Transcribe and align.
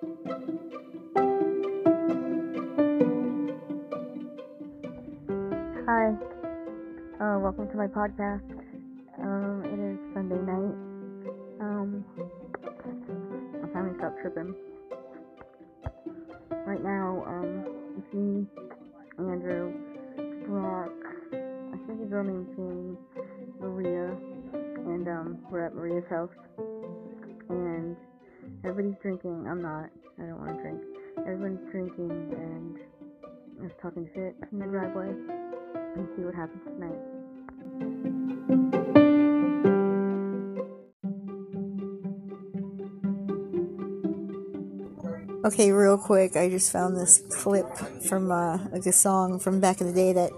Hi, 0.00 0.06
uh, 7.20 7.36
welcome 7.38 7.68
to 7.68 7.76
my 7.76 7.86
podcast. 7.86 8.40
Um, 9.20 9.62
it 9.62 9.78
is 9.92 9.98
Sunday 10.14 10.40
night. 10.40 10.74
Um, 11.60 12.02
I 12.16 13.66
finally 13.74 13.94
stopped 13.98 14.22
tripping. 14.22 14.54
Right 16.64 16.82
now, 16.82 17.22
um, 17.26 17.66
it's 17.98 18.14
me, 18.14 18.46
Andrew, 19.18 19.74
Brock, 20.48 20.92
I 21.34 21.76
think 21.86 22.08
girl 22.08 22.24
named 22.24 22.46
Jean, 22.56 22.96
Maria, 23.60 24.16
and 24.54 25.06
um, 25.08 25.38
we're 25.50 25.66
at 25.66 25.74
Maria's 25.74 26.08
house. 26.08 26.30
Everybody's 28.62 29.00
drinking. 29.00 29.46
I'm 29.48 29.62
not. 29.62 29.88
I 30.18 30.26
don't 30.26 30.38
want 30.38 30.56
to 30.56 30.62
drink. 30.62 30.82
Everyone's 31.18 31.70
drinking 31.70 32.10
and 32.10 32.78
just 33.62 33.80
talking 33.80 34.08
shit 34.14 34.36
in 34.52 34.58
the 34.58 34.66
driveway 34.66 35.08
and 35.96 36.08
see 36.14 36.22
what 36.22 36.34
happens 36.34 36.62
tonight. 36.64 36.98
Okay, 45.42 45.72
real 45.72 45.96
quick, 45.96 46.36
I 46.36 46.50
just 46.50 46.70
found 46.70 46.98
this 46.98 47.22
clip 47.30 47.66
from 48.06 48.30
uh, 48.30 48.58
like 48.72 48.84
a 48.84 48.92
song 48.92 49.38
from 49.38 49.58
back 49.58 49.80
in 49.80 49.86
the 49.86 49.94
day 49.94 50.12
that 50.12 50.32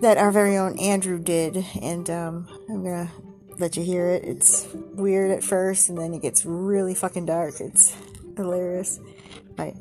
that 0.00 0.18
our 0.18 0.32
very 0.32 0.56
own 0.56 0.76
Andrew 0.80 1.20
did, 1.20 1.64
and 1.80 2.10
um, 2.10 2.48
I'm 2.68 2.82
gonna 2.82 3.10
let 3.60 3.76
you 3.76 3.84
hear 3.84 4.08
it. 4.08 4.24
It's 4.24 4.66
weird 4.94 5.30
at 5.30 5.44
first, 5.44 5.88
and 5.88 5.98
then 5.98 6.14
it 6.14 6.22
gets 6.22 6.44
really 6.44 6.94
fucking 6.94 7.26
dark. 7.26 7.60
It's 7.60 7.94
hilarious. 8.36 8.98
Bye. 9.54 9.74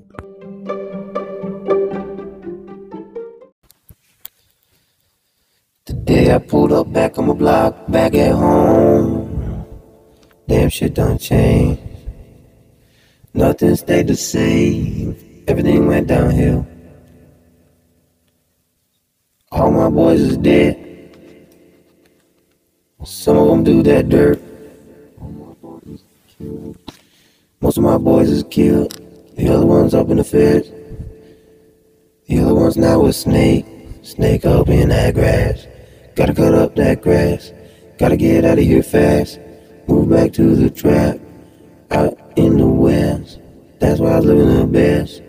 The 5.86 5.94
day 6.04 6.36
I 6.36 6.38
pulled 6.38 6.74
up 6.74 6.92
back 6.92 7.18
on 7.18 7.28
my 7.28 7.34
block, 7.34 7.88
back 7.88 8.14
at 8.14 8.34
home. 8.34 9.66
Damn 10.48 10.70
shit 10.70 10.94
done 10.94 11.18
changed. 11.18 11.82
Nothing 13.34 13.76
stayed 13.76 14.08
the 14.08 14.16
same. 14.16 15.16
Everything 15.48 15.88
went 15.88 16.08
downhill. 16.08 16.68
All 19.52 19.72
my 19.72 19.90
boys 19.90 20.22
is 20.22 20.38
dead. 20.38 20.89
Some 23.06 23.38
of 23.38 23.48
them 23.48 23.64
do 23.64 23.82
that 23.84 24.10
dirt. 24.10 24.42
Most 27.62 27.78
of 27.78 27.84
my 27.84 27.98
boys 27.98 28.30
is 28.30 28.44
killed. 28.44 28.94
The 29.38 29.48
other 29.48 29.66
ones 29.66 29.94
up 29.94 30.10
in 30.10 30.18
the 30.18 30.24
feds. 30.24 30.70
The 32.28 32.40
other 32.42 32.54
ones 32.54 32.76
now 32.76 33.00
with 33.00 33.16
Snake. 33.16 33.66
Snake 34.04 34.46
up 34.46 34.68
in 34.68 34.90
that 34.90 35.14
grass. 35.14 35.66
Gotta 36.16 36.34
cut 36.34 36.54
up 36.54 36.76
that 36.76 37.02
grass. 37.02 37.54
Gotta 37.98 38.18
get 38.18 38.44
out 38.44 38.58
of 38.58 38.66
here 38.66 38.84
fast. 38.84 39.40
Move 39.88 40.10
back 40.10 40.34
to 40.34 40.56
the 40.56 40.70
trap. 40.70 41.20
Out 41.92 42.20
in 42.36 42.58
the 42.58 42.68
west. 42.68 43.40
That's 43.80 44.02
why 44.02 44.12
I 44.12 44.16
was 44.18 44.26
living 44.26 44.58
the 44.58 44.68
best. 44.68 45.22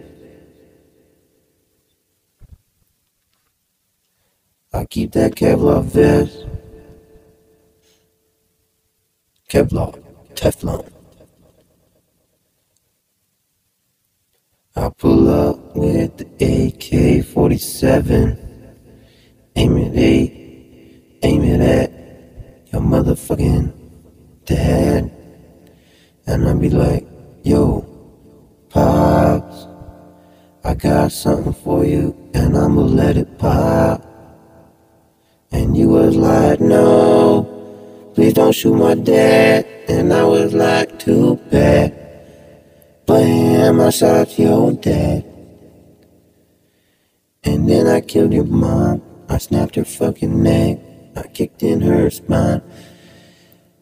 I 4.73 4.85
keep 4.87 5.13
that 5.13 5.37
Kevlar 5.37 5.85
vest. 5.85 6.50
Kevlar, 9.51 10.01
Teflon. 10.35 10.89
I 14.77 14.89
pull 14.91 15.29
up 15.29 15.75
with 15.75 16.17
the 16.19 16.69
AK 16.69 17.25
47. 17.27 18.39
Aim 19.57 19.77
it 19.77 19.97
eight, 19.97 21.19
aim 21.25 21.43
it 21.43 21.61
at 21.61 21.91
your 22.73 22.81
motherfucking 22.81 23.73
dad. 24.45 25.11
And 26.29 26.49
I 26.49 26.55
be 26.55 26.71
like, 26.71 27.05
yo, 27.43 27.85
Pops, 28.69 29.67
I 30.63 30.75
got 30.75 31.11
something 31.11 31.55
for 31.55 31.85
you, 31.85 32.15
and 32.35 32.57
I'ma 32.57 32.83
let 32.83 33.17
it 33.17 33.37
pop. 33.37 34.07
And 35.51 35.77
you 35.77 35.89
was 35.89 36.15
like, 36.15 36.61
no, 36.61 37.50
please 38.15 38.35
don't 38.35 38.53
shoot 38.53 38.75
my 38.75 38.95
dad. 38.95 39.67
And 39.89 40.13
I 40.13 40.25
was 40.25 40.55
like, 40.55 40.99
too 40.99 41.37
bad. 41.51 41.97
Bam, 43.07 43.81
I 43.81 43.91
shot 43.91 44.39
your 44.39 44.73
dad. 44.73 45.25
And 47.45 47.69
then 47.69 47.87
I 47.87 48.01
killed 48.01 48.33
your 48.33 48.45
mom. 48.45 49.03
I 49.29 49.39
snapped 49.39 49.77
her 49.77 49.85
fucking 49.85 50.43
neck. 50.43 50.79
I 51.17 51.27
kicked 51.29 51.63
in 51.63 51.81
her 51.81 52.11
spine. 52.11 52.63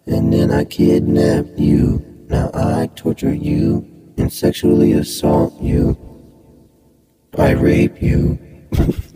And 0.07 0.33
then 0.33 0.51
I 0.51 0.65
kidnapped 0.65 1.59
you. 1.59 2.05
Now 2.29 2.51
I 2.55 2.89
torture 2.95 3.35
you 3.35 3.87
and 4.17 4.33
sexually 4.33 4.93
assault 4.93 5.61
you. 5.61 5.97
I 7.37 7.51
rape 7.53 8.03
you. 8.03 8.39